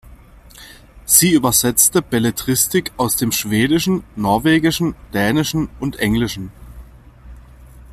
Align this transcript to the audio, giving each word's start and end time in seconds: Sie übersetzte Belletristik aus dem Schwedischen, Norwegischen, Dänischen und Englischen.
Sie 1.05 1.31
übersetzte 1.31 2.01
Belletristik 2.01 2.91
aus 2.97 3.17
dem 3.17 3.31
Schwedischen, 3.31 4.03
Norwegischen, 4.15 4.95
Dänischen 5.13 5.69
und 5.79 5.97
Englischen. 5.97 6.51